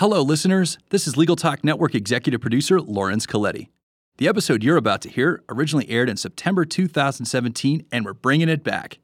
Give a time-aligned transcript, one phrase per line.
[0.00, 0.78] Hello, listeners.
[0.88, 3.68] This is Legal Talk Network executive producer Lawrence Coletti.
[4.16, 8.64] The episode you're about to hear originally aired in September 2017, and we're bringing it
[8.64, 8.98] back.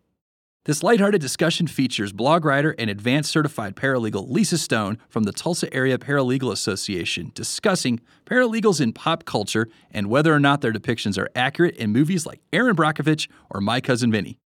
[0.65, 5.71] This lighthearted discussion features blog writer and advanced certified paralegal Lisa Stone from the Tulsa
[5.71, 11.29] Area Paralegal Association discussing paralegals in pop culture and whether or not their depictions are
[11.37, 14.39] accurate in movies like Erin Brockovich or My Cousin Vinny.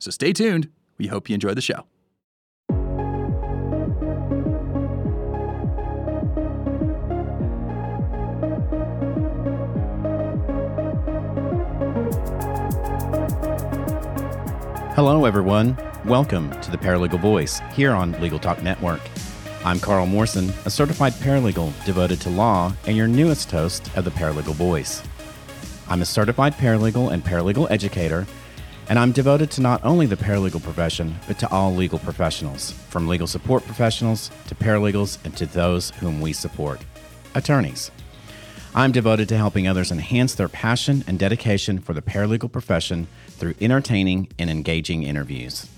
[0.00, 0.68] So stay tuned.
[0.98, 1.86] We hope you enjoy the show.
[15.04, 15.76] Hello, everyone.
[16.04, 19.00] Welcome to the Paralegal Voice here on Legal Talk Network.
[19.64, 24.12] I'm Carl Morrison, a certified paralegal devoted to law and your newest host of the
[24.12, 25.02] Paralegal Voice.
[25.88, 28.28] I'm a certified paralegal and paralegal educator,
[28.88, 33.08] and I'm devoted to not only the paralegal profession, but to all legal professionals, from
[33.08, 36.80] legal support professionals to paralegals and to those whom we support
[37.34, 37.90] attorneys.
[38.74, 43.54] I'm devoted to helping others enhance their passion and dedication for the paralegal profession through
[43.60, 45.68] entertaining and engaging interviews.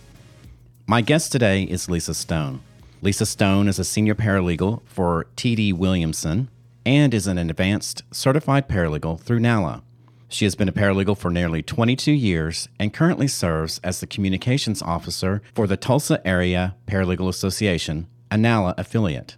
[0.87, 2.61] My guest today is Lisa Stone.
[3.03, 6.49] Lisa Stone is a senior paralegal for TD Williamson
[6.87, 9.83] and is an advanced certified paralegal through NALA.
[10.29, 14.83] She has been a paralegal for nearly 22 years and currently serves as the communications
[14.83, 19.37] officer for the Tulsa Area Paralegal Association, a NALA affiliate.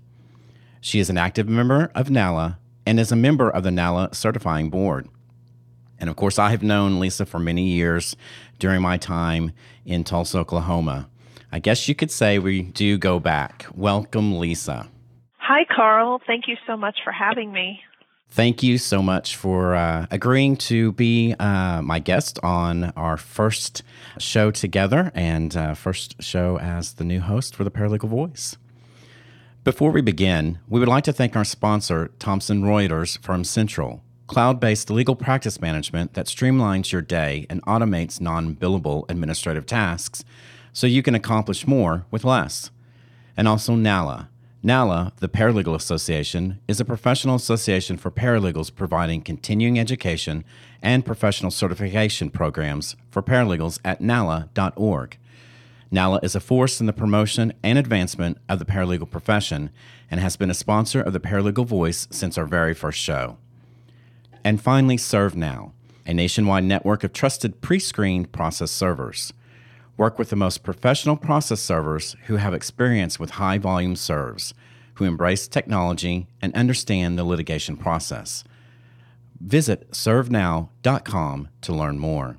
[0.83, 4.70] She is an active member of NALA and is a member of the NALA Certifying
[4.70, 5.09] Board.
[5.98, 8.17] And of course, I have known Lisa for many years
[8.59, 9.53] during my time
[9.84, 11.09] in Tulsa, Oklahoma.
[11.51, 13.67] I guess you could say we do go back.
[13.75, 14.89] Welcome, Lisa.
[15.39, 16.20] Hi, Carl.
[16.27, 17.81] Thank you so much for having me.
[18.28, 23.83] Thank you so much for uh, agreeing to be uh, my guest on our first
[24.19, 28.56] show together and uh, first show as the new host for the Paralegal Voice.
[29.67, 34.61] Before we begin, we would like to thank our sponsor, Thomson Reuters Firm Central, cloud
[34.61, 40.25] based legal practice management that streamlines your day and automates non billable administrative tasks
[40.72, 42.71] so you can accomplish more with less.
[43.37, 44.28] And also NALA.
[44.62, 50.44] NALA, the Paralegal Association, is a professional association for paralegals providing continuing education
[50.81, 55.19] and professional certification programs for paralegals at nala.org.
[55.91, 59.70] NALA is a force in the promotion and advancement of the paralegal profession
[60.10, 63.38] and has been a sponsor of the Paralegal Voice since our very first show.
[64.42, 65.72] And finally, ServeNow,
[66.06, 69.32] a nationwide network of trusted pre screened process servers.
[69.97, 74.54] Work with the most professional process servers who have experience with high volume serves,
[74.94, 78.44] who embrace technology and understand the litigation process.
[79.41, 82.38] Visit servenow.com to learn more.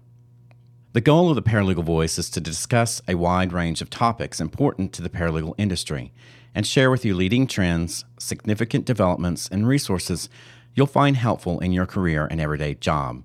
[0.93, 4.93] The goal of the Paralegal Voice is to discuss a wide range of topics important
[4.93, 6.13] to the paralegal industry
[6.55, 10.29] and share with you leading trends, significant developments, and resources
[10.75, 13.21] you'll find helpful in your career and everyday job.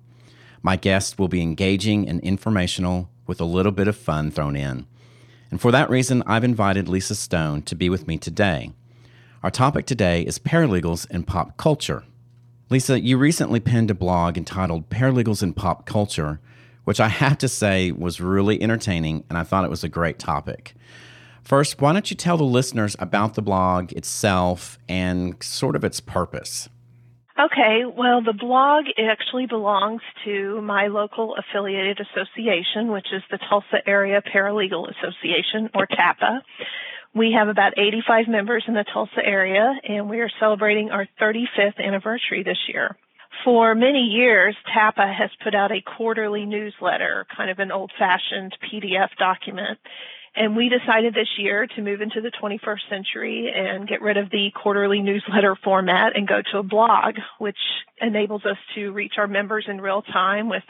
[0.61, 4.87] My guests will be engaging and informational with a little bit of fun thrown in.
[5.51, 8.73] And for that reason, I've invited Lisa Stone to be with me today.
[9.45, 12.03] Our topic today is paralegals in pop culture.
[12.71, 16.41] Lisa, you recently penned a blog entitled Paralegals in Pop Culture
[16.85, 20.19] which I have to say was really entertaining and I thought it was a great
[20.19, 20.75] topic.
[21.43, 26.01] First, why don't you tell the listeners about the blog itself and sort of its
[26.01, 26.69] purpose?
[27.39, 33.79] Okay, well, the blog actually belongs to my local affiliated association, which is the Tulsa
[33.87, 36.43] Area Paralegal Association, or TAPA.
[37.15, 41.79] We have about 85 members in the Tulsa area, and we are celebrating our 35th
[41.83, 42.97] anniversary this year.
[43.45, 48.57] For many years, TAPA has put out a quarterly newsletter, kind of an old fashioned
[48.63, 49.81] PDF document.
[50.35, 54.31] And we decided this year to move into the 21st century and get rid of
[54.31, 57.59] the quarterly newsletter format and go to a blog, which
[58.01, 60.63] enables us to reach our members in real time with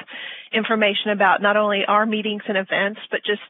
[0.52, 3.42] information about not only our meetings and events, but just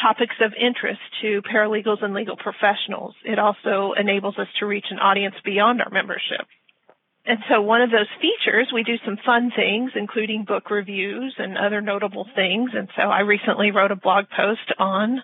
[0.00, 3.14] topics of interest to paralegals and legal professionals.
[3.24, 6.46] It also enables us to reach an audience beyond our membership.
[7.26, 11.58] And so one of those features, we do some fun things, including book reviews and
[11.58, 12.70] other notable things.
[12.74, 15.22] And so I recently wrote a blog post on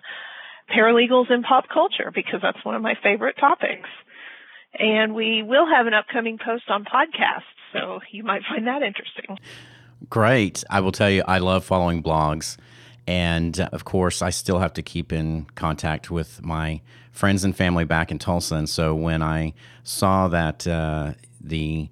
[0.69, 3.89] paralegals in pop culture because that's one of my favorite topics.
[4.77, 7.41] And we will have an upcoming post on podcasts,
[7.73, 9.37] so you might find that interesting.
[10.09, 10.63] Great.
[10.69, 12.57] I will tell you, I love following blogs.
[13.07, 17.55] And uh, of course, I still have to keep in contact with my friends and
[17.55, 18.55] family back in Tulsa.
[18.55, 19.53] And so when I
[19.83, 21.13] saw that uh,
[21.47, 21.89] the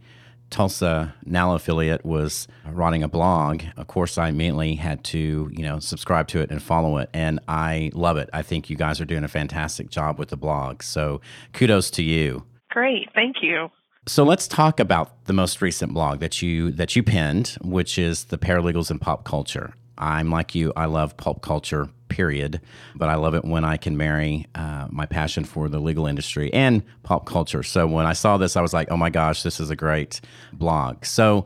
[0.50, 5.80] Tulsa NALA affiliate was running a blog, of course, I immediately had to, you know,
[5.80, 7.10] subscribe to it and follow it.
[7.14, 8.30] And I love it.
[8.32, 10.84] I think you guys are doing a fantastic job with the blog.
[10.84, 11.20] So
[11.54, 12.44] kudos to you.
[12.70, 13.10] great.
[13.14, 13.70] Thank you.
[14.08, 18.26] So let's talk about the most recent blog that you that you penned, which is
[18.26, 19.74] the paralegals in pop culture.
[19.98, 22.62] I'm like you; I love pulp culture, period.
[22.96, 26.54] But I love it when I can marry uh, my passion for the legal industry
[26.54, 27.64] and pop culture.
[27.64, 30.22] So when I saw this, I was like, "Oh my gosh, this is a great
[30.54, 31.46] blog." So,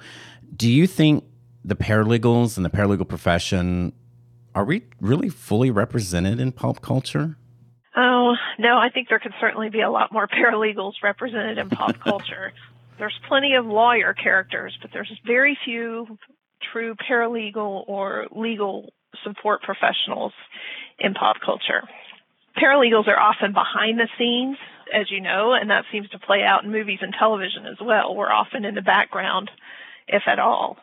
[0.55, 1.23] do you think
[1.63, 3.93] the paralegals and the paralegal profession
[4.55, 7.37] are we really fully represented in pop culture?
[7.95, 11.99] Oh, no, I think there could certainly be a lot more paralegals represented in pop
[11.99, 12.53] culture.
[12.97, 16.17] There's plenty of lawyer characters, but there's very few
[16.71, 20.33] true paralegal or legal support professionals
[20.99, 21.83] in pop culture.
[22.57, 24.57] Paralegals are often behind the scenes,
[24.93, 28.15] as you know, and that seems to play out in movies and television as well.
[28.15, 29.49] We're often in the background,
[30.07, 30.77] if at all.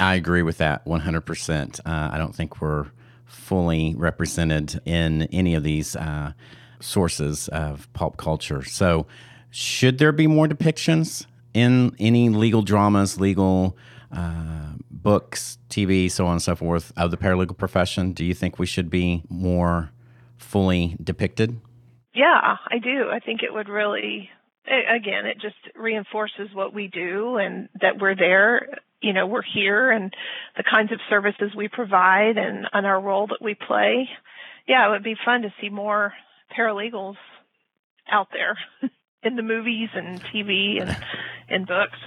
[0.00, 1.80] I agree with that 100%.
[1.80, 2.86] Uh, I don't think we're
[3.26, 6.32] fully represented in any of these uh,
[6.80, 8.64] sources of pop culture.
[8.64, 9.06] So,
[9.50, 13.76] should there be more depictions in any legal dramas, legal
[14.12, 18.12] uh, books, TV, so on and so forth of the paralegal profession?
[18.12, 19.90] Do you think we should be more
[20.36, 21.60] fully depicted?
[22.14, 23.08] Yeah, I do.
[23.10, 24.28] I think it would really,
[24.66, 28.68] again, it just reinforces what we do and that we're there
[29.02, 30.14] you know we're here and
[30.56, 34.08] the kinds of services we provide and, and our role that we play
[34.66, 36.14] yeah it would be fun to see more
[36.56, 37.16] paralegals
[38.10, 38.56] out there
[39.22, 40.96] in the movies and tv and
[41.48, 41.98] in books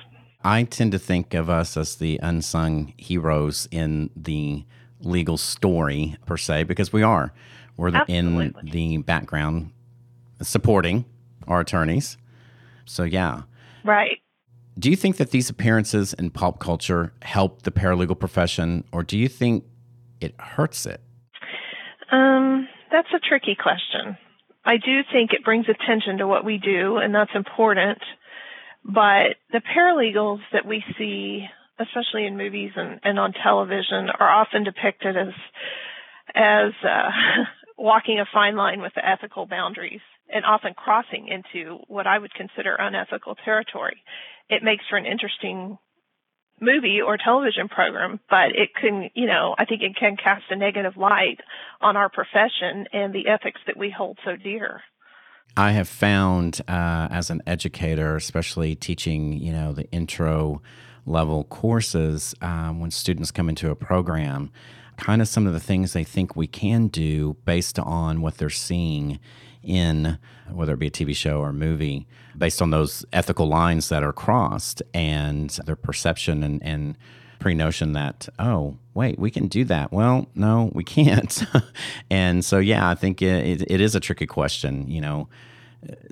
[0.45, 4.63] i tend to think of us as the unsung heroes in the
[5.01, 7.33] legal story per se because we are
[7.77, 8.53] we're Absolutely.
[8.61, 9.71] in the background
[10.41, 11.03] supporting
[11.47, 12.17] our attorneys
[12.85, 13.41] so yeah
[13.83, 14.19] right
[14.77, 19.17] do you think that these appearances in pop culture help the paralegal profession, or do
[19.17, 19.63] you think
[20.19, 21.01] it hurts it?
[22.11, 24.17] Um, that's a tricky question.
[24.65, 27.99] I do think it brings attention to what we do, and that's important.
[28.85, 31.45] But the paralegals that we see,
[31.79, 35.33] especially in movies and, and on television, are often depicted as
[36.33, 37.09] as uh,
[37.77, 40.01] walking a fine line with the ethical boundaries
[40.33, 44.01] and often crossing into what I would consider unethical territory
[44.49, 45.77] it makes for an interesting
[46.61, 50.55] movie or television program, but it can, you know, I think it can cast a
[50.55, 51.39] negative light
[51.81, 54.81] on our profession and the ethics that we hold so dear.
[55.57, 60.61] I have found uh, as an educator, especially teaching, you know, the intro
[61.05, 64.51] level courses, um, when students come into a program,
[64.97, 68.49] kind of some of the things they think we can do based on what they're
[68.49, 69.19] seeing
[69.63, 70.17] in
[70.51, 72.07] whether it be a TV show or a movie
[72.37, 76.97] based on those ethical lines that are crossed and their perception and, and
[77.39, 81.43] pre-notion that oh wait we can do that well no we can't
[82.09, 85.27] and so yeah i think it, it is a tricky question you know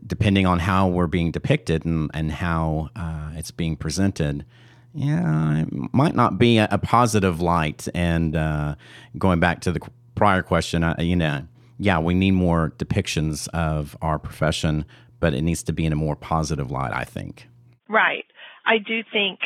[0.06, 4.46] depending on how we're being depicted and, and how uh, it's being presented
[4.94, 8.76] yeah it might not be a, a positive light and uh,
[9.18, 9.80] going back to the
[10.16, 11.42] prior question uh, you know
[11.80, 14.86] yeah, we need more depictions of our profession,
[15.20, 17.48] but it needs to be in a more positive light, I think.
[17.90, 18.26] Right.
[18.66, 19.40] I do think,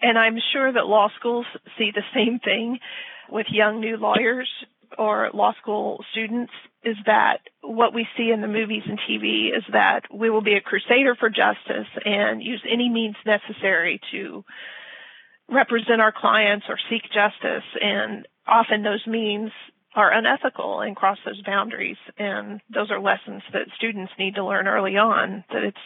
[0.00, 1.46] and I'm sure that law schools
[1.78, 2.78] see the same thing
[3.28, 4.48] with young new lawyers
[4.98, 6.52] or law school students
[6.84, 10.54] is that what we see in the movies and TV is that we will be
[10.54, 14.44] a crusader for justice and use any means necessary to
[15.48, 17.64] represent our clients or seek justice.
[17.80, 19.50] And often those means
[19.94, 21.98] are unethical and cross those boundaries.
[22.18, 25.76] And those are lessons that students need to learn early on that it's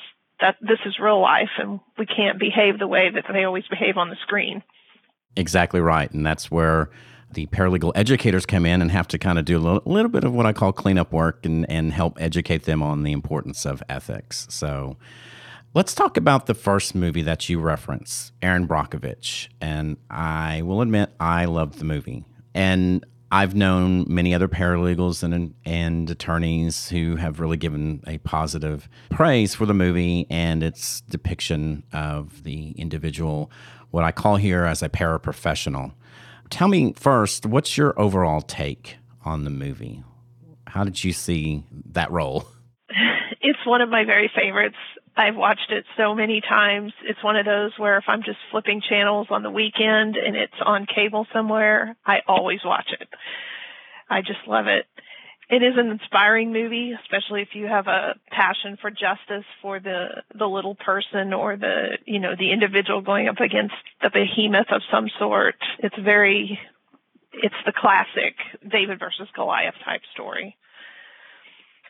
[0.40, 3.96] that this is real life and we can't behave the way that they always behave
[3.96, 4.62] on the screen.
[5.36, 6.10] Exactly right.
[6.10, 6.90] And that's where
[7.32, 10.24] the paralegal educators come in and have to kind of do a little, little bit
[10.24, 13.82] of what I call cleanup work and, and help educate them on the importance of
[13.88, 14.46] ethics.
[14.50, 14.96] So
[15.74, 19.48] let's talk about the first movie that you reference, Erin Brockovich.
[19.60, 22.24] And I will admit, I loved the movie.
[22.54, 28.88] And I've known many other paralegals and and attorneys who have really given a positive
[29.10, 33.50] praise for the movie and its depiction of the individual,
[33.90, 35.92] what I call here as a paraprofessional.
[36.50, 40.04] Tell me first, what's your overall take on the movie?
[40.68, 42.46] How did you see that role?
[43.42, 44.76] It's one of my very favorites.
[45.16, 46.92] I've watched it so many times.
[47.04, 50.52] It's one of those where if I'm just flipping channels on the weekend and it's
[50.64, 53.08] on cable somewhere, I always watch it.
[54.10, 54.84] I just love it.
[55.48, 60.22] It is an inspiring movie, especially if you have a passion for justice for the
[60.36, 64.82] the little person or the you know the individual going up against the behemoth of
[64.90, 65.54] some sort.
[65.78, 66.58] It's very
[67.32, 68.34] it's the classic
[68.68, 70.56] David versus Goliath type story.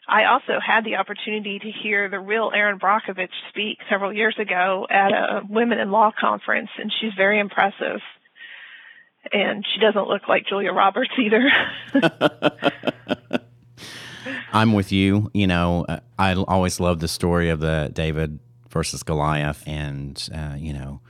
[0.08, 4.86] I also had the opportunity to hear the real Erin Brockovich speak several years ago
[4.88, 8.00] at a women in law conference, and she's very impressive.
[9.32, 11.50] And she doesn't look like Julia Roberts either.
[14.52, 15.30] I'm with you.
[15.34, 20.54] You know, uh, I always love the story of the David versus Goliath, and uh,
[20.56, 21.00] you know,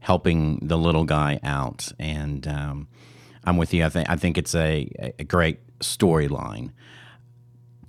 [0.00, 1.90] helping the little guy out.
[1.98, 2.88] And um,
[3.44, 3.84] I'm with you.
[3.86, 6.72] I think I think it's a, a great storyline.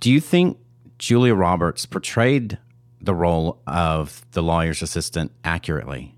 [0.04, 0.58] Do you think
[0.98, 2.58] Julia Roberts portrayed
[3.00, 6.14] the role of the lawyer's assistant accurately?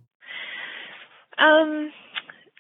[1.39, 1.93] Um,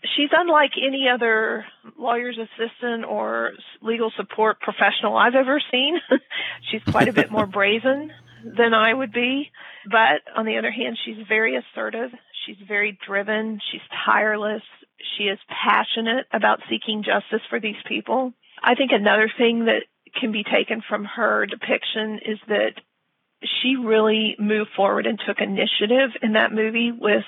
[0.04, 1.64] she's unlike any other
[1.98, 3.50] lawyer's assistant or
[3.82, 5.98] legal support professional I've ever seen.
[6.70, 8.12] she's quite a bit more brazen
[8.44, 9.50] than I would be.
[9.90, 12.12] But on the other hand, she's very assertive.
[12.46, 13.58] She's very driven.
[13.72, 14.62] She's tireless.
[15.18, 18.32] She is passionate about seeking justice for these people.
[18.62, 19.82] I think another thing that
[20.14, 22.74] can be taken from her depiction is that
[23.62, 27.24] she really moved forward and took initiative in that movie with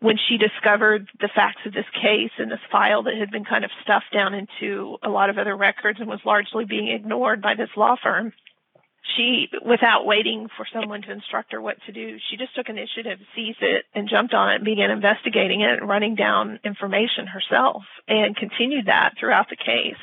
[0.00, 3.64] when she discovered the facts of this case and this file that had been kind
[3.64, 7.54] of stuffed down into a lot of other records and was largely being ignored by
[7.54, 8.32] this law firm
[9.16, 13.18] she without waiting for someone to instruct her what to do she just took initiative
[13.34, 17.82] seized it and jumped on it and began investigating it and running down information herself
[18.08, 20.00] and continued that throughout the case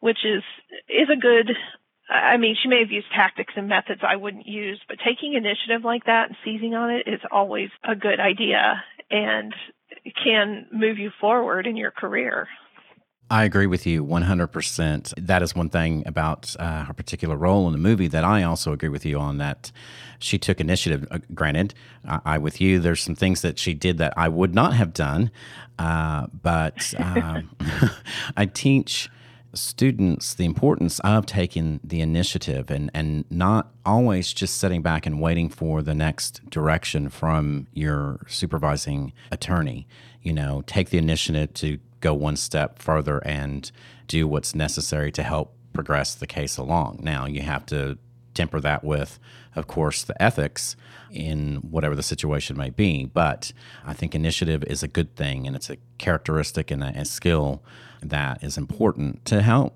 [0.00, 0.42] which is
[0.88, 1.50] is a good
[2.08, 5.84] I mean, she may have used tactics and methods I wouldn't use, but taking initiative
[5.84, 9.52] like that and seizing on it is always a good idea and
[10.22, 12.46] can move you forward in your career.
[13.28, 15.14] I agree with you 100%.
[15.18, 18.72] That is one thing about uh, her particular role in the movie that I also
[18.72, 19.72] agree with you on that
[20.20, 21.08] she took initiative.
[21.10, 21.74] Uh, granted,
[22.06, 24.92] I, I, with you, there's some things that she did that I would not have
[24.92, 25.32] done,
[25.76, 27.50] uh, but um,
[28.36, 29.10] I teach
[29.54, 35.20] students the importance of taking the initiative and, and not always just sitting back and
[35.20, 39.86] waiting for the next direction from your supervising attorney.
[40.22, 43.70] You know, take the initiative to go one step further and
[44.06, 47.00] do what's necessary to help progress the case along.
[47.02, 47.98] Now, you have to
[48.36, 49.18] temper that with,
[49.56, 50.76] of course, the ethics
[51.10, 53.06] in whatever the situation may be.
[53.06, 53.52] But
[53.84, 57.62] I think initiative is a good thing and it's a characteristic and a, a skill
[58.10, 59.74] that is important to help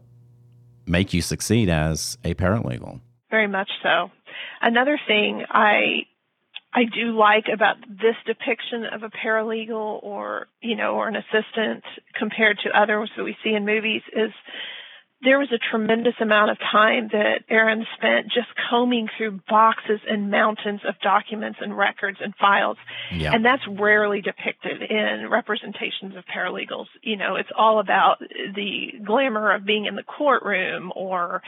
[0.87, 3.01] make you succeed as a paralegal.
[3.31, 4.11] Very much so.
[4.61, 6.07] Another thing I
[6.73, 11.83] I do like about this depiction of a paralegal or, you know, or an assistant
[12.17, 14.31] compared to others that we see in movies is
[15.23, 20.31] there was a tremendous amount of time that Erin spent just combing through boxes and
[20.31, 22.79] mountains of documents and records and files.
[23.13, 23.33] Yeah.
[23.35, 26.87] And that's rarely depicted in representations of paralegals.
[27.03, 31.43] You know, it's all about the glamour of being in the courtroom or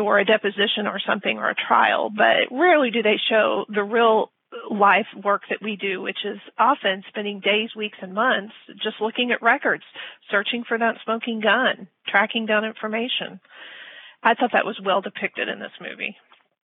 [0.00, 4.30] or a deposition or something or a trial, but rarely do they show the real
[4.70, 9.30] life work that we do, which is often spending days, weeks, and months just looking
[9.30, 9.84] at records,
[10.30, 13.40] searching for that smoking gun, tracking down information.
[14.22, 16.16] I thought that was well depicted in this movie.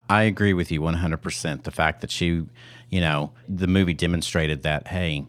[0.08, 1.62] I agree with you 100%.
[1.62, 2.46] The fact that she,
[2.88, 5.26] you know, the movie demonstrated that, hey,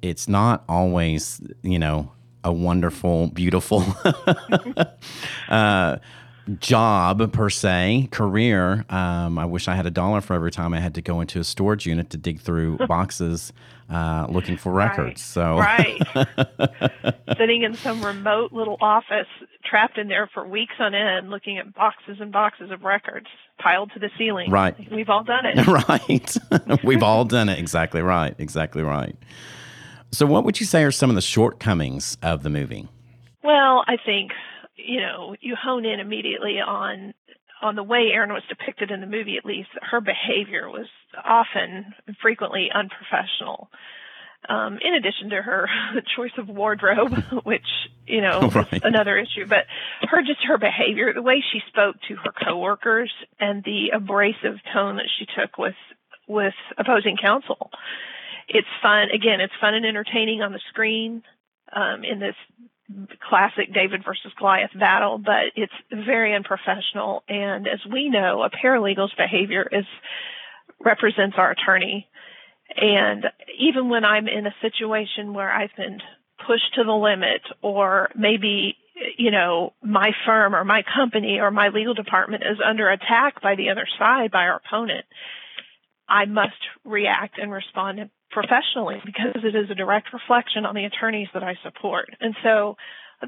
[0.00, 2.10] it's not always, you know,
[2.42, 3.84] a wonderful, beautiful
[5.48, 5.98] uh,
[6.58, 8.84] job per se, career.
[8.88, 11.38] Um, I wish I had a dollar for every time I had to go into
[11.38, 13.52] a storage unit to dig through boxes
[13.90, 15.06] uh, looking for records.
[15.06, 15.18] Right.
[15.18, 19.26] So right, sitting in some remote little office,
[19.64, 23.26] trapped in there for weeks on end, looking at boxes and boxes of records
[23.58, 24.50] piled to the ceiling.
[24.50, 24.74] Right.
[24.90, 25.66] We've all done it.
[25.88, 26.82] right.
[26.82, 27.58] We've all done it.
[27.58, 28.34] Exactly right.
[28.38, 29.16] Exactly right.
[30.10, 32.88] So, what would you say are some of the shortcomings of the movie?
[33.42, 34.32] Well, I think
[34.84, 37.14] you know, you hone in immediately on
[37.62, 40.88] on the way Erin was depicted in the movie, at least, her behavior was
[41.24, 43.70] often, frequently unprofessional.
[44.48, 45.68] Um, in addition to her
[46.16, 47.66] choice of wardrobe, which
[48.06, 48.72] you know right.
[48.72, 49.66] is another issue, but
[50.10, 54.96] her just her behavior, the way she spoke to her coworkers, and the abrasive tone
[54.96, 55.76] that she took with
[56.26, 57.70] with opposing counsel.
[58.48, 59.10] It's fun.
[59.14, 61.22] Again, it's fun and entertaining on the screen
[61.72, 62.34] um, in this
[63.28, 67.22] classic David versus Goliath battle, but it's very unprofessional.
[67.28, 69.84] And as we know, a paralegal's behavior is
[70.84, 72.08] represents our attorney.
[72.76, 73.26] And
[73.58, 75.98] even when I'm in a situation where I've been
[76.46, 78.76] pushed to the limit, or maybe
[79.16, 83.54] you know my firm or my company or my legal department is under attack by
[83.56, 85.04] the other side by our opponent,
[86.08, 86.52] I must
[86.84, 91.56] react and respond professionally because it is a direct reflection on the attorneys that I
[91.62, 92.08] support.
[92.20, 92.76] And so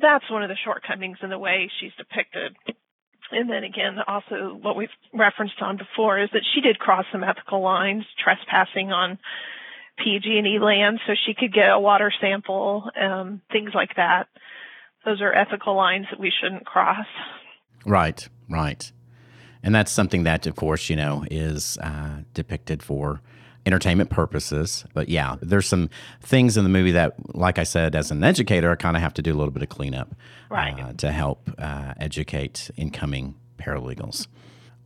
[0.00, 2.56] that's one of the shortcomings in the way she's depicted.
[3.30, 7.23] and then again, also what we've referenced on before is that she did cross some
[7.23, 9.18] ethical lines, trespassing on
[9.99, 14.26] PG&E land, so she could get a water sample, um, things like that.
[15.04, 17.06] Those are ethical lines that we shouldn't cross.
[17.87, 18.90] Right, right.
[19.62, 23.23] And that's something that, of course, you know, is uh, depicted for
[23.66, 24.85] entertainment purposes.
[24.94, 25.90] But yeah, there's some
[26.21, 29.14] things in the movie that, like I said, as an educator, I kind of have
[29.14, 30.14] to do a little bit of cleanup
[30.50, 30.78] right.
[30.78, 34.26] uh, to help uh, educate incoming paralegals.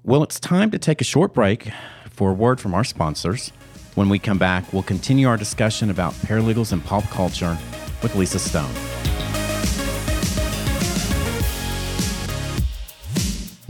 [0.04, 1.70] Well, it's time to take a short break
[2.10, 3.52] for a word from our sponsors.
[3.94, 7.58] When we come back, we'll continue our discussion about paralegals and pop culture
[8.02, 8.72] with Lisa Stone.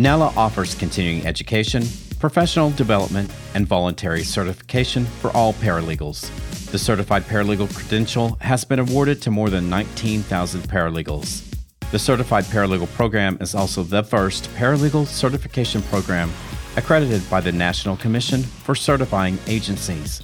[0.00, 1.83] NALA offers continuing education,
[2.18, 6.30] professional development, and voluntary certification for all paralegals.
[6.70, 11.44] The Certified Paralegal Credential has been awarded to more than 19,000 paralegals.
[11.90, 16.30] The Certified Paralegal Program is also the first paralegal certification program
[16.76, 20.22] accredited by the National Commission for Certifying Agencies.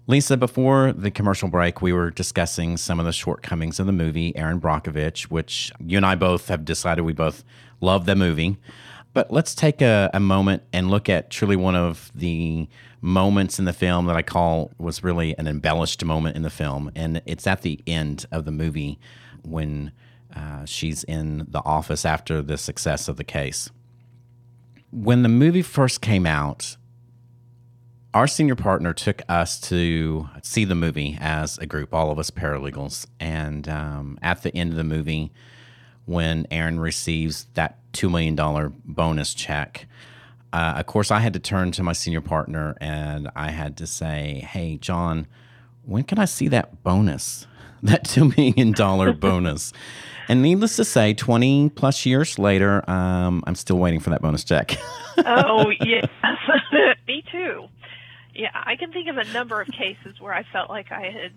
[0.07, 4.33] Lisa, before the commercial break, we were discussing some of the shortcomings of the movie
[4.37, 7.43] Erin Brockovich, which you and I both have decided we both
[7.81, 8.57] love the movie.
[9.13, 12.67] But let's take a, a moment and look at truly one of the
[13.01, 16.91] moments in the film that I call was really an embellished moment in the film.
[16.95, 18.99] And it's at the end of the movie
[19.43, 19.91] when
[20.35, 23.69] uh, she's in the office after the success of the case.
[24.91, 26.77] When the movie first came out,
[28.13, 32.31] our senior partner took us to see the movie as a group, all of us
[32.31, 33.05] paralegals.
[33.19, 35.31] And um, at the end of the movie,
[36.05, 39.87] when Erin receives that $2 million bonus check,
[40.51, 43.87] uh, of course, I had to turn to my senior partner and I had to
[43.87, 45.27] say, Hey, John,
[45.85, 47.45] when can I see that bonus?
[47.81, 48.73] That $2 million
[49.19, 49.71] bonus.
[50.27, 54.43] And needless to say, 20 plus years later, um, I'm still waiting for that bonus
[54.43, 54.77] check.
[55.19, 56.05] oh, yes.
[57.07, 57.69] Me too.
[58.35, 61.31] Yeah, I can think of a number of cases where I felt like I had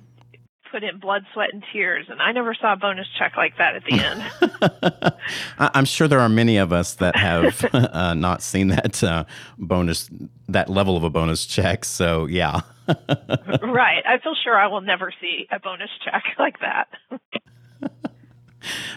[0.73, 3.77] put in blood, sweat, and tears, and I never saw a bonus check like that
[3.77, 5.15] at the end.
[5.59, 9.25] I'm sure there are many of us that have uh, not seen that uh,
[9.59, 10.11] bonus,
[10.49, 11.85] that level of a bonus check.
[11.85, 12.63] So, yeah.
[12.89, 14.03] right.
[14.09, 16.89] I feel sure I will never see a bonus check like that.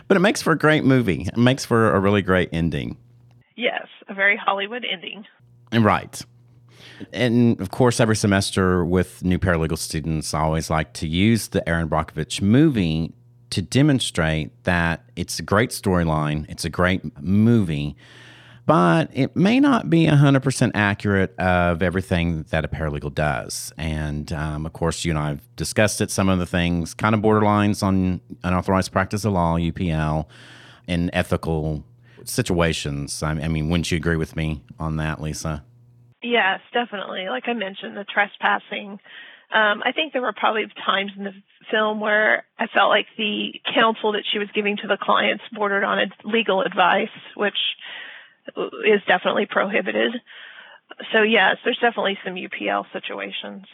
[0.07, 1.23] but it makes for a great movie.
[1.27, 2.97] It makes for a really great ending.
[3.57, 5.25] Yes, a very Hollywood ending.
[5.73, 6.21] Right.
[7.11, 11.67] And of course, every semester with new paralegal students, I always like to use the
[11.67, 13.13] Erin Brockovich movie
[13.51, 17.95] to demonstrate that it's a great storyline, it's a great movie,
[18.65, 23.71] but it may not be 100% accurate of everything that a paralegal does.
[23.77, 27.13] And um, of course, you and I have discussed it, some of the things, kind
[27.13, 30.25] of borderlines on unauthorized practice of law, UPL,
[30.87, 31.83] and ethical
[32.23, 33.21] situations.
[33.21, 35.63] I mean, wouldn't you agree with me on that, Lisa?
[36.25, 37.27] Yes, definitely.
[37.29, 38.99] Like I mentioned, the trespassing.
[39.53, 41.33] Um, I think there were probably times in the
[41.69, 45.83] film where I felt like the counsel that she was giving to the clients bordered
[45.83, 47.57] on legal advice, which
[48.57, 50.13] is definitely prohibited.
[51.13, 53.65] So, yes, there's definitely some UPL situations.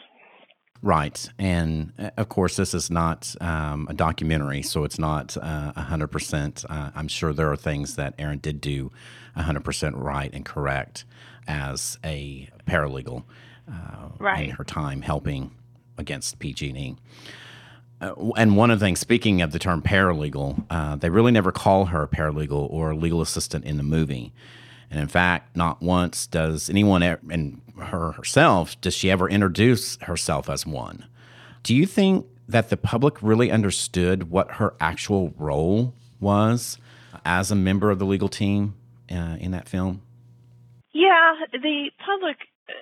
[0.82, 1.26] Right.
[1.38, 6.66] And uh, of course, this is not um, a documentary, so it's not uh, 100%.
[6.68, 8.92] Uh, I'm sure there are things that Erin did do
[9.38, 11.06] 100% right and correct
[11.46, 13.24] as a paralegal
[13.70, 14.48] uh, right.
[14.48, 15.52] in her time helping
[15.98, 16.96] against PG&E.
[18.00, 21.52] Uh, and one of the things, speaking of the term paralegal, uh, they really never
[21.52, 24.32] call her a paralegal or a legal assistant in the movie.
[24.90, 30.50] And in fact, not once does anyone, and her herself, does she ever introduce herself
[30.50, 31.06] as one.
[31.62, 36.78] Do you think that the public really understood what her actual role was
[37.24, 38.74] as a member of the legal team
[39.10, 40.02] uh, in that film?
[40.92, 42.36] Yeah, the public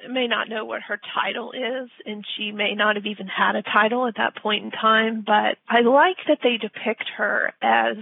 [0.09, 3.63] may not know what her title is, and she may not have even had a
[3.63, 7.97] title at that point in time, but I like that they depict her as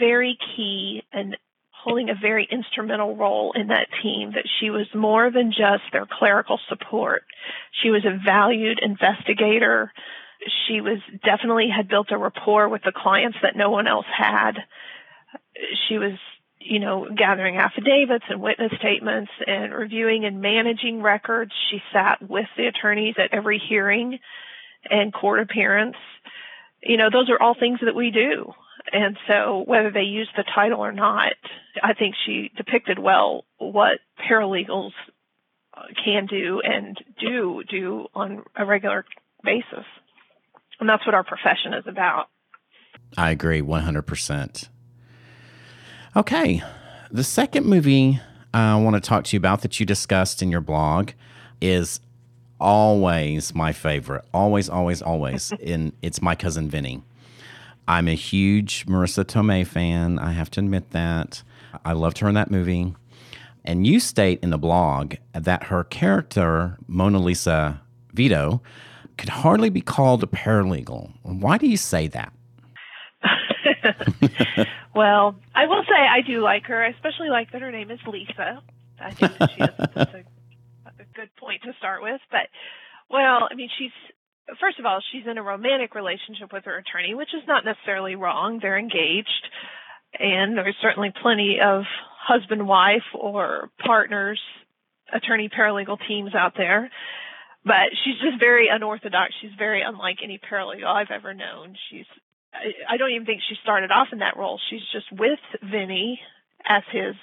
[0.00, 1.36] very key and
[1.70, 6.06] holding a very instrumental role in that team, that she was more than just their
[6.10, 7.24] clerical support.
[7.82, 9.92] She was a valued investigator.
[10.66, 14.52] She was definitely had built a rapport with the clients that no one else had.
[15.88, 16.12] She was
[16.64, 21.52] you know, gathering affidavits and witness statements and reviewing and managing records.
[21.70, 24.18] She sat with the attorneys at every hearing
[24.90, 25.96] and court appearance.
[26.82, 28.52] You know, those are all things that we do.
[28.92, 31.32] And so whether they use the title or not,
[31.82, 33.98] I think she depicted well what
[34.30, 34.92] paralegals
[36.04, 39.04] can do and do do on a regular
[39.42, 39.84] basis.
[40.80, 42.26] And that's what our profession is about.
[43.16, 44.68] I agree 100%.
[46.16, 46.62] Okay.
[47.10, 48.20] The second movie
[48.52, 51.10] I want to talk to you about that you discussed in your blog
[51.60, 51.98] is
[52.60, 54.24] always my favorite.
[54.32, 55.52] Always, always, always.
[55.66, 57.02] and it's My Cousin Vinny.
[57.88, 60.20] I'm a huge Marisa Tomei fan.
[60.20, 61.42] I have to admit that.
[61.84, 62.94] I loved her in that movie.
[63.64, 67.80] And you state in the blog that her character, Mona Lisa
[68.12, 68.62] Vito,
[69.18, 71.10] could hardly be called a paralegal.
[71.22, 72.32] Why do you say that?
[74.94, 76.82] well, I will say I do like her.
[76.82, 78.62] I especially like that her name is Lisa.
[79.00, 80.24] I think she is that's a,
[80.86, 82.20] a good point to start with.
[82.30, 82.48] But
[83.10, 83.92] well, I mean, she's
[84.60, 88.14] first of all, she's in a romantic relationship with her attorney, which is not necessarily
[88.14, 88.58] wrong.
[88.60, 89.48] They're engaged,
[90.18, 91.84] and there's certainly plenty of
[92.26, 94.40] husband wife or partners,
[95.12, 96.90] attorney paralegal teams out there.
[97.64, 99.32] But she's just very unorthodox.
[99.40, 101.74] She's very unlike any paralegal I've ever known.
[101.90, 102.06] She's
[102.88, 104.60] I, don't even think she started off in that role.
[104.70, 106.20] She's just with Vinny
[106.66, 107.14] as his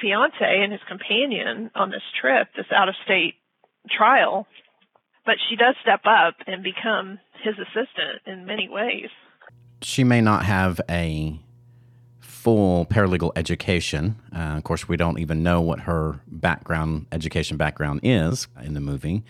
[0.00, 3.34] fiance and his companion on this trip, this out of state
[3.88, 4.46] trial.
[5.26, 9.10] But she does step up and become his assistant in many ways.
[9.82, 11.38] She may not have a
[12.20, 14.16] full paralegal education.
[14.34, 18.80] Uh, of course, we don't even know what her background, education background is in the
[18.80, 19.24] movie,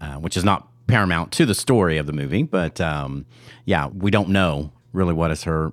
[0.00, 2.42] uh, which is not paramount to the story of the movie.
[2.42, 3.24] But um,
[3.64, 5.72] yeah, we don't know really what is her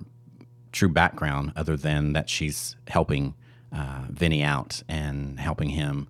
[0.72, 3.34] true background other than that she's helping
[3.72, 6.08] uh, Vinny out and helping him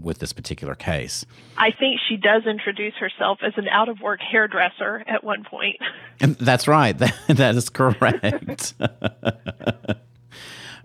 [0.00, 1.24] with this particular case.
[1.58, 5.76] I think she does introduce herself as an out of work hairdresser at one point.
[6.20, 6.96] And that's right.
[6.96, 8.74] That, that is correct.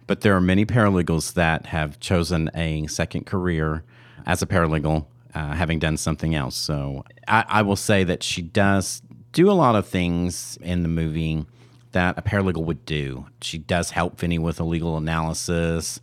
[0.07, 3.83] but there are many paralegals that have chosen a second career
[4.25, 6.55] as a paralegal, uh, having done something else.
[6.55, 10.89] So I, I will say that she does do a lot of things in the
[10.89, 11.45] movie
[11.91, 13.27] that a paralegal would do.
[13.41, 15.99] She does help Vinny with a legal analysis,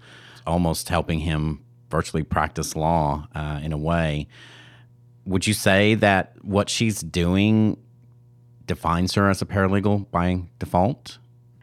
[0.47, 4.27] almost helping him virtually practice law uh, in a way.
[5.27, 7.79] Would you say that what she's doing
[8.67, 11.19] defines her as a paralegal by default?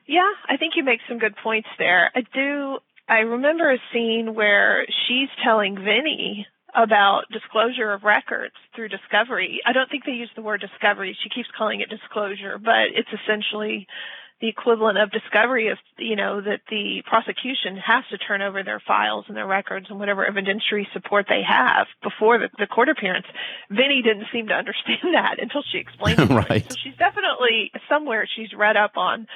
[0.08, 2.12] Yeah, I think you make some good points there.
[2.16, 2.80] I do.
[3.08, 9.62] I remember a scene where she's telling Vinny about disclosure of records through discovery.
[9.66, 11.18] I don't think they use the word discovery.
[11.22, 13.88] She keeps calling it disclosure, but it's essentially
[14.42, 18.82] the equivalent of discovery of you know that the prosecution has to turn over their
[18.86, 23.28] files and their records and whatever evidentiary support they have before the, the court appearance.
[23.70, 26.30] Vinny didn't seem to understand that until she explained it.
[26.50, 26.66] right.
[26.70, 29.28] So she's definitely somewhere she's read up on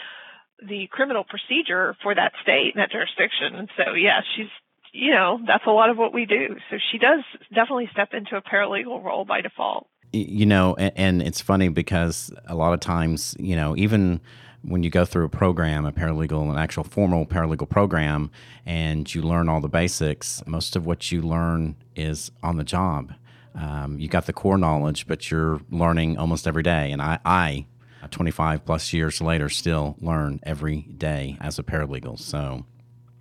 [0.68, 3.56] the criminal procedure for that state and that jurisdiction.
[3.56, 4.50] And so yeah, she's
[4.96, 6.56] you know, that's a lot of what we do.
[6.70, 7.20] So she does
[7.54, 9.88] definitely step into a paralegal role by default.
[10.14, 14.22] You know, and, and it's funny because a lot of times, you know, even
[14.62, 18.32] when you go through a program, a paralegal, an actual formal paralegal program,
[18.66, 23.14] and you learn all the basics, most of what you learn is on the job.
[23.54, 26.92] Um, you got the core knowledge, but you're learning almost every day.
[26.92, 27.66] And I, I,
[28.12, 32.20] 25 plus years later, still learn every day as a paralegal.
[32.20, 32.66] So,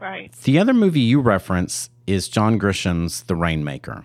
[0.01, 0.33] right.
[0.43, 4.05] The other movie you reference is John Grisham's The Rainmaker,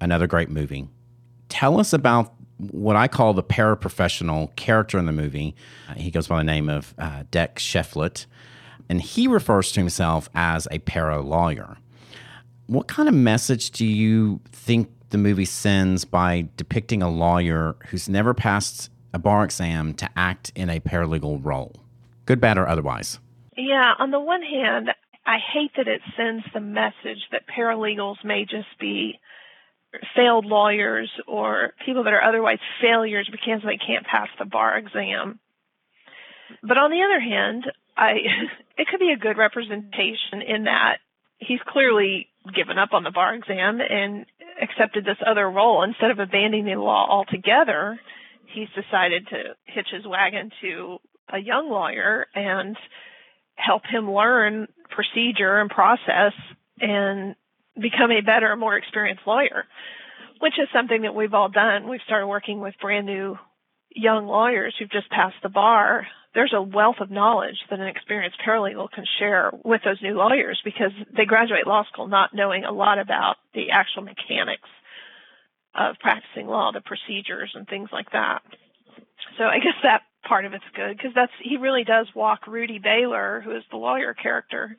[0.00, 0.88] another great movie.
[1.48, 2.32] Tell us about
[2.70, 5.54] what I call the paraprofessional character in the movie.
[5.88, 8.26] Uh, he goes by the name of uh, Deck Shifflet,
[8.88, 11.76] and he refers to himself as a para lawyer.
[12.66, 18.08] What kind of message do you think the movie sends by depicting a lawyer who's
[18.08, 21.74] never passed a bar exam to act in a paralegal role,
[22.24, 23.18] good, bad, or otherwise?
[23.56, 24.90] Yeah, on the one hand,
[25.24, 29.20] I hate that it sends the message that paralegals may just be
[30.16, 35.38] failed lawyers or people that are otherwise failures because they can't pass the bar exam.
[36.62, 37.64] But on the other hand,
[37.96, 38.12] I
[38.78, 40.98] it could be a good representation in that
[41.38, 44.26] he's clearly given up on the bar exam and
[44.60, 45.82] accepted this other role.
[45.82, 47.98] Instead of abandoning the law altogether,
[48.52, 50.98] he's decided to hitch his wagon to
[51.32, 52.76] a young lawyer and
[53.54, 56.32] help him learn procedure and process
[56.80, 57.34] and
[57.80, 59.64] become a better, more experienced lawyer,
[60.40, 61.88] which is something that we've all done.
[61.88, 63.38] We've started working with brand new
[63.94, 66.06] young lawyers who've just passed the bar.
[66.34, 70.60] There's a wealth of knowledge that an experienced paralegal can share with those new lawyers
[70.64, 74.68] because they graduate law school not knowing a lot about the actual mechanics
[75.74, 78.42] of practicing law, the procedures and things like that.
[79.38, 82.78] So I guess that part of it's good because that's he really does walk Rudy
[82.78, 84.76] Baylor, who is the lawyer character,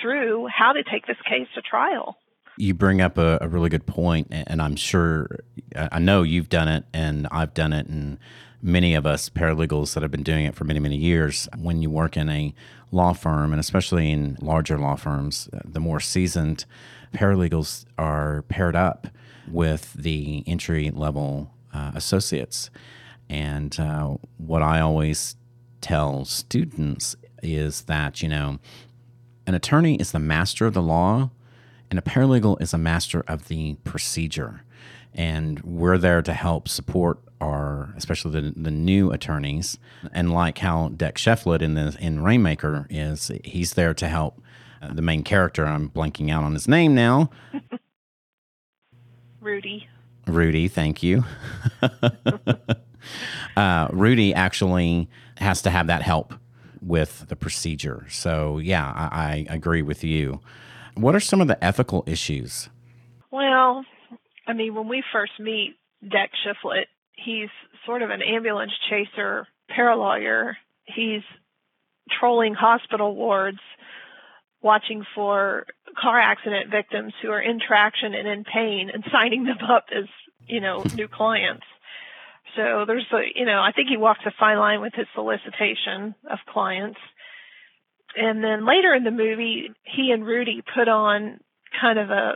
[0.00, 2.16] through how to take this case to trial.
[2.58, 5.40] You bring up a, a really good point, and I'm sure
[5.76, 8.18] I know you've done it, and I've done it, and
[8.62, 11.48] many of us paralegals that have been doing it for many, many years.
[11.58, 12.54] When you work in a
[12.90, 16.64] law firm, and especially in larger law firms, the more seasoned
[17.14, 19.08] paralegals are paired up
[19.48, 22.70] with the entry level uh, associates.
[23.28, 25.36] And uh, what I always
[25.80, 28.58] tell students is that, you know,
[29.46, 31.30] an attorney is the master of the law,
[31.90, 34.62] and a paralegal is a master of the procedure.
[35.14, 39.78] And we're there to help support our, especially the, the new attorneys.
[40.12, 44.42] And like how Deck Shifflet in the in Rainmaker is, he's there to help
[44.82, 45.64] uh, the main character.
[45.64, 47.30] I'm blanking out on his name now.
[49.40, 49.88] Rudy.
[50.26, 51.24] Rudy, thank you.
[53.56, 56.34] uh, Rudy actually has to have that help
[56.80, 58.06] with the procedure.
[58.08, 60.40] So, yeah, I, I agree with you.
[60.94, 62.68] What are some of the ethical issues?
[63.30, 63.84] Well,
[64.46, 67.48] I mean, when we first meet Deck Shifflet, he's
[67.84, 70.54] sort of an ambulance chaser, paralawyer.
[70.84, 71.22] He's
[72.20, 73.58] trolling hospital wards,
[74.62, 75.66] watching for
[76.00, 80.04] car accident victims who are in traction and in pain, and signing them up as
[80.46, 81.64] you know new clients.
[82.56, 86.14] So there's a, you know, I think he walks a fine line with his solicitation
[86.28, 86.98] of clients.
[88.16, 91.40] And then later in the movie, he and Rudy put on
[91.80, 92.34] kind of a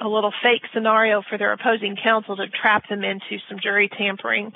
[0.00, 4.52] a little fake scenario for their opposing counsel to trap them into some jury tampering.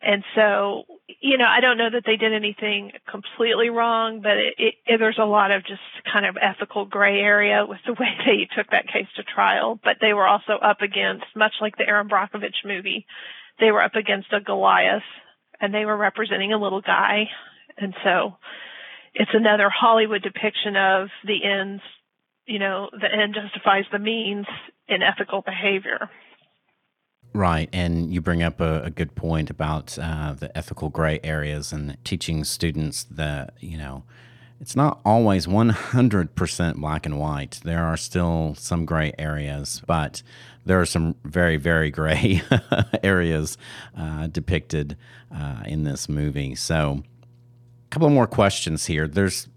[0.00, 0.84] And so,
[1.20, 4.98] you know, I don't know that they did anything completely wrong, but it, it, it,
[4.98, 5.80] there's a lot of just
[6.12, 9.80] kind of ethical gray area with the way they took that case to trial.
[9.82, 13.06] But they were also up against, much like the Erin Brockovich movie,
[13.60, 15.02] they were up against a Goliath
[15.60, 17.28] and they were representing a little guy.
[17.76, 18.36] And so
[19.14, 21.82] it's another Hollywood depiction of the ends,
[22.46, 24.46] you know, the end justifies the means
[24.86, 26.08] in ethical behavior.
[27.34, 27.68] Right.
[27.72, 31.96] And you bring up a, a good point about uh, the ethical gray areas and
[32.04, 34.04] teaching students that, you know,
[34.60, 37.60] it's not always 100% black and white.
[37.62, 40.22] There are still some gray areas, but
[40.64, 42.42] there are some very, very gray
[43.02, 43.56] areas
[43.96, 44.96] uh, depicted
[45.34, 46.54] uh, in this movie.
[46.54, 49.06] So, a couple more questions here.
[49.06, 49.48] There's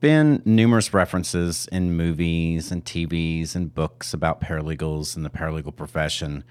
[0.00, 6.44] been numerous references in movies and TVs and books about paralegals and the paralegal profession.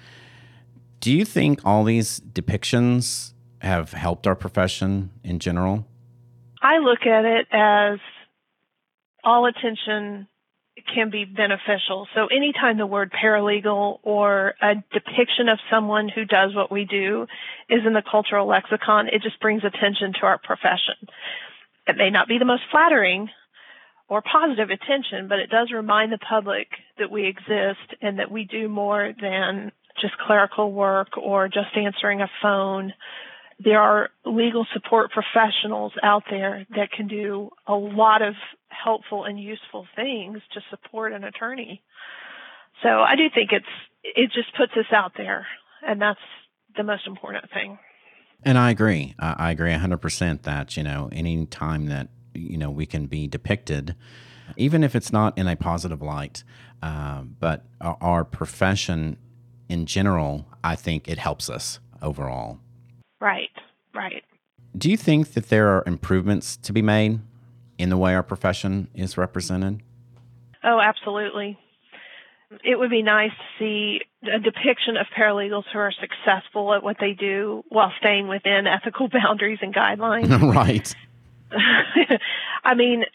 [1.02, 5.86] Do you think all these depictions have helped our profession in general?
[6.63, 7.99] I look at it as
[9.23, 10.28] all attention
[10.95, 12.08] can be beneficial.
[12.15, 17.28] So anytime the word paralegal or a depiction of someone who does what we do
[17.69, 20.95] is in the cultural lexicon, it just brings attention to our profession.
[21.86, 23.30] It may not be the most flattering
[24.08, 28.45] or positive attention, but it does remind the public that we exist and that we
[28.45, 29.71] do more than
[30.02, 32.93] just clerical work or just answering a phone
[33.60, 38.36] there are legal support professionals out there that can do a lot of
[38.70, 41.82] helpful and useful things to support an attorney.
[42.82, 43.66] So I do think it's
[44.04, 45.48] it just puts us out there,
[45.86, 46.20] and that's
[46.76, 47.78] the most important thing.
[48.46, 49.16] And I agree.
[49.20, 53.96] I agree 100% that, you know, any time that, you know, we can be depicted,
[54.58, 56.44] even if it's not in a positive light,
[56.82, 59.18] uh, but our profession
[59.70, 62.60] in general, I think it helps us overall.
[63.93, 64.23] Right.
[64.75, 67.19] Do you think that there are improvements to be made
[67.77, 69.82] in the way our profession is represented?
[70.63, 71.58] Oh, absolutely.
[72.63, 76.97] It would be nice to see a depiction of paralegals who are successful at what
[76.99, 80.29] they do while staying within ethical boundaries and guidelines.
[80.56, 80.93] right.
[82.63, 83.06] I mean,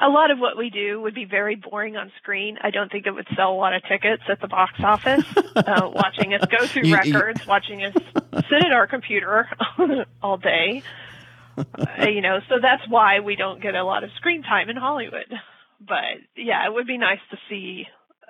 [0.00, 2.56] a lot of what we do would be very boring on screen.
[2.62, 5.24] I don't think it would sell a lot of tickets at the box office.
[5.56, 7.48] uh, watching us go through you, records, you...
[7.48, 7.94] watching us
[8.32, 9.48] sit at our computer
[10.22, 10.82] all day.
[11.56, 14.76] Uh, you know, so that's why we don't get a lot of screen time in
[14.76, 15.32] Hollywood.
[15.80, 17.86] But yeah, it would be nice to see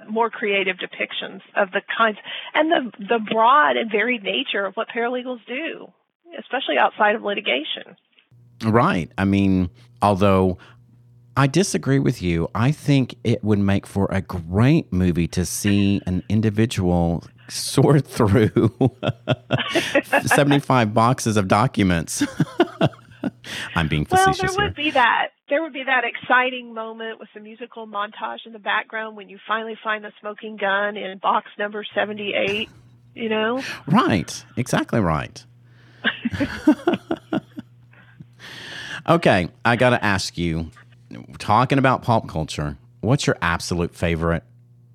[0.08, 2.18] more creative depictions of the kinds
[2.54, 5.88] and the the broad and varied nature of what paralegals do,
[6.38, 7.96] especially outside of litigation.
[8.64, 9.10] Right.
[9.18, 9.70] I mean,
[10.02, 10.58] although
[11.36, 16.00] I disagree with you, I think it would make for a great movie to see
[16.06, 18.70] an individual sort through
[20.26, 22.22] 75 boxes of documents.
[23.74, 24.84] I'm being facetious Well, there would here.
[24.86, 25.28] be that.
[25.48, 29.38] There would be that exciting moment with the musical montage in the background when you
[29.46, 32.68] finally find the smoking gun in box number 78,
[33.14, 33.60] you know?
[33.86, 34.44] Right.
[34.56, 35.44] Exactly right.
[39.08, 39.48] okay.
[39.64, 40.70] I got to ask you
[41.38, 44.44] talking about pop culture, what's your absolute favorite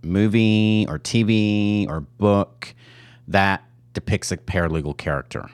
[0.06, 2.74] movie or TV or book
[3.28, 3.64] that
[3.94, 5.50] depicts a paralegal character?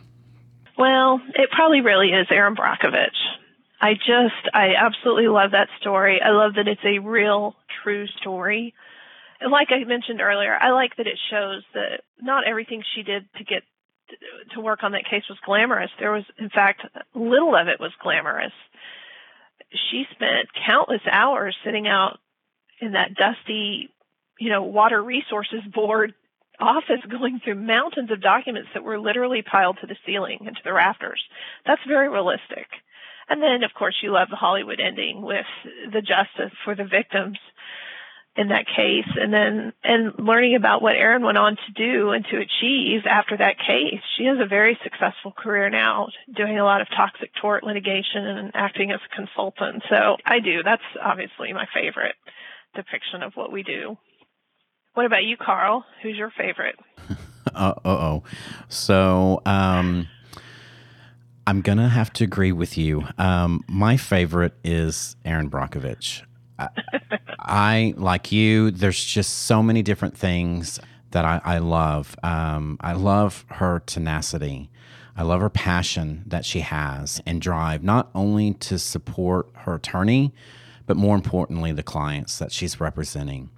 [0.78, 3.10] Well, it probably really is Erin Brockovich.
[3.80, 6.20] I just, I absolutely love that story.
[6.24, 8.74] I love that it's a real, true story.
[9.40, 13.26] And like I mentioned earlier, I like that it shows that not everything she did
[13.38, 13.64] to get
[14.54, 15.90] to work on that case was glamorous.
[16.00, 16.82] There was, in fact,
[17.16, 18.54] little of it was glamorous.
[19.90, 22.20] She spent countless hours sitting out
[22.80, 23.90] in that dusty,
[24.42, 26.16] you know, water resources board
[26.60, 30.62] office going through mountains of documents that were literally piled to the ceiling and to
[30.64, 31.22] the rafters.
[31.66, 32.68] That's very realistic.
[33.30, 35.46] And then, of course, you love the Hollywood ending with
[35.94, 37.38] the justice for the victims
[38.36, 39.08] in that case.
[39.16, 43.38] And then, and learning about what Erin went on to do and to achieve after
[43.38, 44.02] that case.
[44.18, 48.52] She has a very successful career now, doing a lot of toxic tort litigation and
[48.54, 49.84] acting as a consultant.
[49.90, 50.64] So I do.
[50.64, 52.16] That's obviously my favorite
[52.76, 53.98] depiction of what we do.
[54.94, 55.86] What about you, Carl?
[56.02, 56.76] Who's your favorite?
[57.56, 58.24] Uh oh.
[58.70, 60.08] So, um,
[61.48, 63.04] I'm gonna have to agree with you.
[63.18, 66.22] Um, my favorite is Erin Brockovich.
[66.60, 66.70] I,
[67.40, 68.70] I like you.
[68.70, 70.80] There's just so many different things
[71.12, 72.16] that I, I love.
[72.24, 74.70] Um, I love her tenacity.
[75.18, 80.32] I love her passion that she has and drive, not only to support her attorney,
[80.86, 83.50] but more importantly, the clients that she's representing.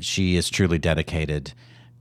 [0.00, 1.52] She is truly dedicated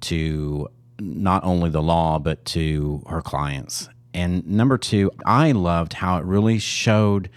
[0.01, 0.67] to
[0.99, 3.89] not only the law, but to her clients.
[4.13, 7.29] And number two, I loved how it really showed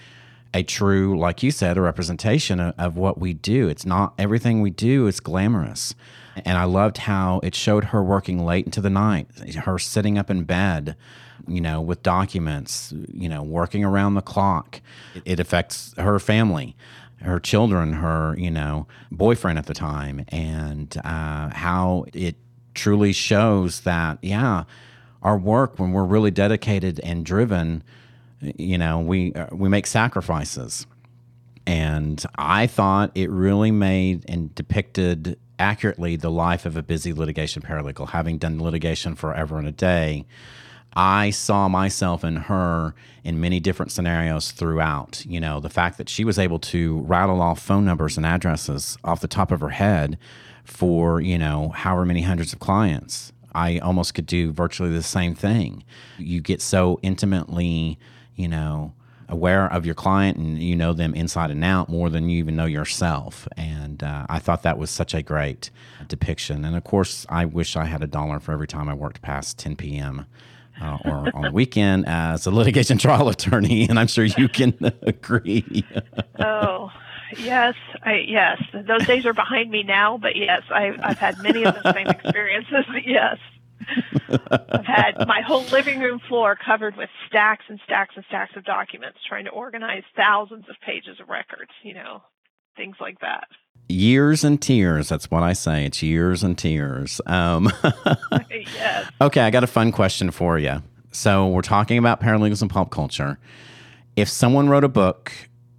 [0.55, 3.68] a true, like you said, a representation of, of what we do.
[3.68, 5.94] It's not everything we do is glamorous.
[6.44, 9.29] And I loved how it showed her working late into the night,
[9.64, 10.97] her sitting up in bed,
[11.47, 14.81] you know, with documents, you know, working around the clock.
[15.25, 16.77] It affects her family,
[17.22, 22.37] her children, her, you know, boyfriend at the time, and uh, how it
[22.74, 24.64] truly shows that, yeah,
[25.22, 27.83] our work, when we're really dedicated and driven,
[28.40, 30.87] you know, we, we make sacrifices.
[31.66, 37.62] And I thought it really made and depicted accurately the life of a busy litigation
[37.62, 38.11] paralegal.
[38.11, 40.24] Having done litigation forever and a day,
[40.94, 45.24] I saw myself in her in many different scenarios throughout.
[45.27, 48.98] You know, the fact that she was able to rattle off phone numbers and addresses
[49.05, 50.18] off the top of her head
[50.64, 53.33] for, you know, however many hundreds of clients.
[53.55, 55.85] I almost could do virtually the same thing.
[56.18, 57.98] You get so intimately,
[58.37, 58.92] you know,
[59.29, 62.57] aware of your client and you know them inside and out more than you even
[62.57, 63.46] know yourself.
[63.57, 65.70] And uh, I thought that was such a great
[66.09, 66.64] depiction.
[66.64, 69.59] And of course, I wish I had a dollar for every time I worked past
[69.59, 70.27] 10 p.m.
[70.80, 73.88] Uh, or on the weekend as a litigation trial attorney.
[73.88, 75.84] And I'm sure you can agree.
[76.38, 76.90] oh,
[77.36, 78.62] yes, I, yes.
[78.72, 82.06] Those days are behind me now, but yes, I, I've had many of the same
[82.06, 82.84] experiences.
[83.04, 83.38] Yes.
[84.28, 88.64] I've had my whole living room floor covered with stacks and stacks and stacks of
[88.64, 92.22] documents trying to organize thousands of pages of records, you know,
[92.76, 93.44] things like that.
[93.88, 95.09] Years and tears.
[95.09, 95.87] That's what I say.
[95.87, 97.20] It's years and tears.
[97.27, 97.72] Um,
[98.51, 99.11] yes.
[99.20, 100.83] okay, I got a fun question for you.
[101.11, 103.38] So, we're talking about paralegals and pop culture.
[104.14, 105.33] If someone wrote a book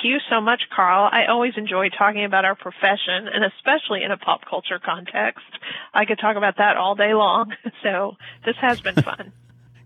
[0.05, 1.09] You so much, Carl.
[1.11, 5.46] I always enjoy talking about our profession, and especially in a pop culture context.
[5.94, 7.52] I could talk about that all day long.
[7.82, 9.32] So this has been fun.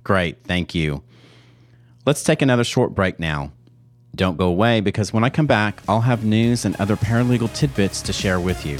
[0.04, 0.44] Great.
[0.44, 1.02] Thank you.
[2.06, 3.52] Let's take another short break now.
[4.14, 8.02] Don't go away because when I come back, I'll have news and other paralegal tidbits
[8.02, 8.78] to share with you.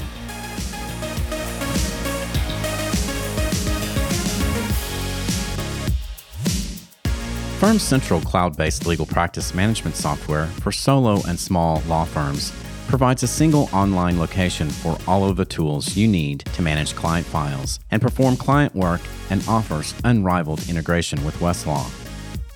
[7.59, 12.53] Firm Central cloud based legal practice management software for solo and small law firms
[12.87, 17.27] provides a single online location for all of the tools you need to manage client
[17.27, 21.83] files and perform client work and offers unrivaled integration with Westlaw.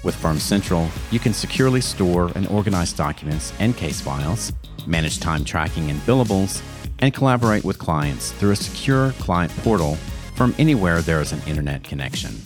[0.06, 4.54] With Firm Central, you can securely store and organize documents and case files,
[4.88, 6.62] manage time tracking and billables,
[7.00, 9.96] and collaborate with clients through a secure client portal
[10.36, 12.42] from anywhere there is an internet connection.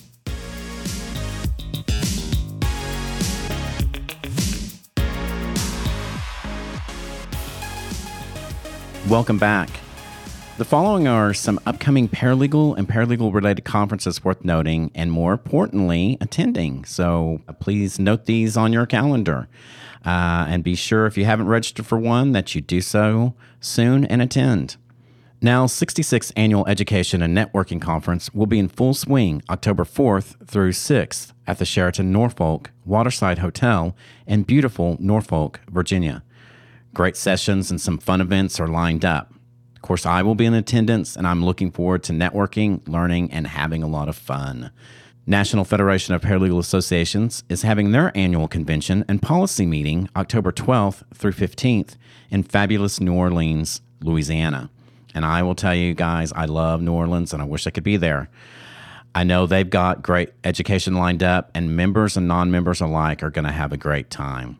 [9.09, 9.69] Welcome back.
[10.57, 16.17] The following are some upcoming paralegal and paralegal related conferences worth noting and, more importantly,
[16.19, 16.83] attending.
[16.83, 19.47] So uh, please note these on your calendar.
[20.05, 24.03] Uh, and be sure if you haven't registered for one that you do so soon
[24.03, 24.75] and attend.
[25.41, 30.71] Now, 66th Annual Education and Networking Conference will be in full swing October 4th through
[30.71, 33.95] 6th at the Sheraton Norfolk Waterside Hotel
[34.25, 36.23] in beautiful Norfolk, Virginia.
[36.97, 39.31] Great sessions and some fun events are lined up.
[39.75, 43.45] Of course, I will be in attendance and I'm looking forward to networking, learning, and
[43.45, 44.71] having a lot of fun.
[45.27, 51.03] National Federation of Paralegal Associations is having their annual convention and policy meeting October 12th
[51.13, 51.97] through 15th
[52.31, 54.71] in fabulous New Orleans, Louisiana.
[55.13, 57.83] And I will tell you guys, I love New Orleans and I wish I could
[57.83, 58.27] be there.
[59.13, 63.29] I know they've got great education lined up, and members and non members alike are
[63.29, 64.57] going to have a great time.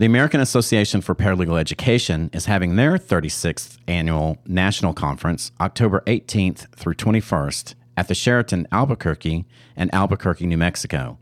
[0.00, 6.74] The American Association for Paralegal Education is having their 36th annual national conference October 18th
[6.74, 9.44] through 21st at the Sheraton Albuquerque
[9.76, 11.18] in Albuquerque, New Mexico.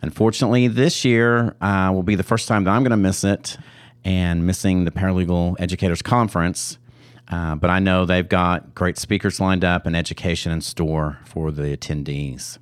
[0.00, 3.58] Unfortunately, this year uh, will be the first time that I'm going to miss it
[4.06, 6.78] and missing the Paralegal Educators Conference.
[7.30, 11.52] Uh, but I know they've got great speakers lined up and education in store for
[11.52, 12.56] the attendees.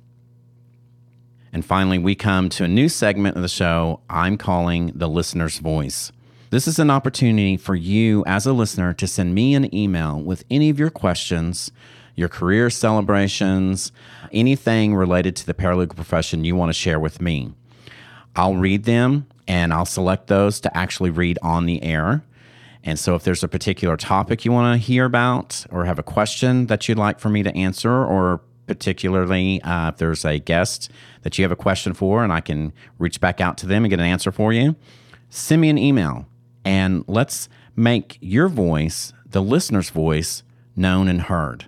[1.53, 5.59] And finally, we come to a new segment of the show I'm calling the listener's
[5.59, 6.11] voice.
[6.49, 10.45] This is an opportunity for you as a listener to send me an email with
[10.49, 11.71] any of your questions,
[12.15, 13.91] your career celebrations,
[14.31, 17.53] anything related to the paralegal profession you want to share with me.
[18.35, 22.23] I'll read them and I'll select those to actually read on the air.
[22.83, 26.03] And so, if there's a particular topic you want to hear about or have a
[26.03, 30.91] question that you'd like for me to answer, or particularly uh, if there's a guest
[31.23, 33.89] that you have a question for and I can reach back out to them and
[33.89, 34.75] get an answer for you,
[35.29, 36.27] send me an email
[36.63, 40.43] and let's make your voice, the listener's voice,
[40.75, 41.67] known and heard.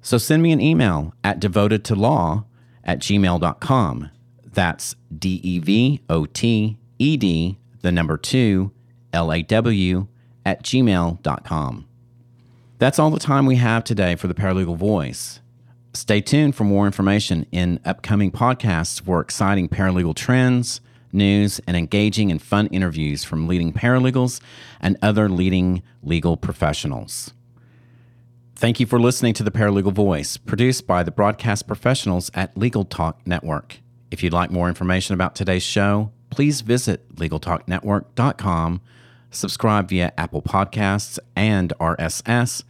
[0.00, 2.44] So send me an email at devotedtolaw
[2.84, 4.10] at gmail.com.
[4.44, 8.72] That's D E V O T E D, the number two,
[9.12, 10.06] L A W,
[10.44, 11.88] at gmail.com.
[12.78, 15.40] That's all the time we have today for the Paralegal Voice.
[15.98, 20.80] Stay tuned for more information in upcoming podcasts for exciting paralegal trends,
[21.10, 24.40] news, and engaging and fun interviews from leading paralegals
[24.80, 27.32] and other leading legal professionals.
[28.54, 32.84] Thank you for listening to The Paralegal Voice, produced by the broadcast professionals at Legal
[32.84, 33.80] Talk Network.
[34.12, 38.80] If you'd like more information about today's show, please visit LegalTalkNetwork.com,
[39.32, 42.62] subscribe via Apple Podcasts and RSS,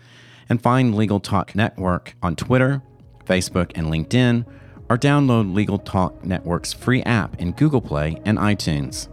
[0.48, 2.80] and find Legal Talk Network on Twitter,
[3.28, 4.46] Facebook, and LinkedIn,
[4.88, 9.08] or download Legal Talk Network's free app in Google Play and iTunes.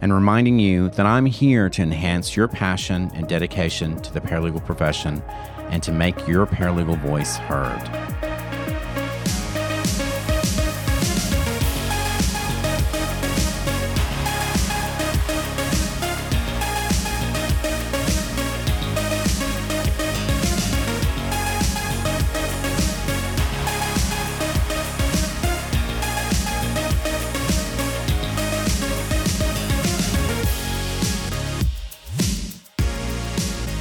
[0.00, 4.64] And reminding you that I'm here to enhance your passion and dedication to the paralegal
[4.64, 5.22] profession
[5.70, 8.35] and to make your paralegal voice heard.